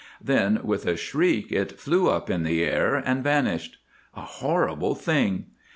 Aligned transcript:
Then 0.19 0.61
with 0.63 0.87
a 0.87 0.97
shriek 0.97 1.51
it 1.51 1.79
flew 1.79 2.09
up 2.09 2.31
in 2.31 2.41
the 2.41 2.63
air 2.63 2.95
and 2.95 3.23
vanished. 3.23 3.77
A 4.15 4.21
horrible 4.21 4.95
thing. 4.95 5.45